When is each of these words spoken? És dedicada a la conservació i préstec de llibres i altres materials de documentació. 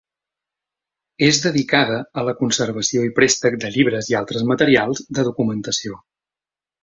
És 1.27 1.41
dedicada 1.43 1.97
a 2.21 2.23
la 2.29 2.33
conservació 2.39 3.05
i 3.09 3.13
préstec 3.19 3.59
de 3.65 3.71
llibres 3.75 4.11
i 4.13 4.19
altres 4.21 4.45
materials 4.53 5.07
de 5.19 5.27
documentació. 5.31 6.01